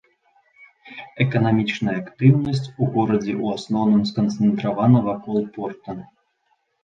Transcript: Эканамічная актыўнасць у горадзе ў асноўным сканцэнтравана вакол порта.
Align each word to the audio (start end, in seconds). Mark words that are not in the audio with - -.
Эканамічная 1.25 1.93
актыўнасць 2.03 2.63
у 2.69 2.83
горадзе 2.95 3.33
ў 3.43 3.57
асноўным 3.57 4.03
сканцэнтравана 4.13 4.99
вакол 5.09 5.37
порта. 5.59 5.97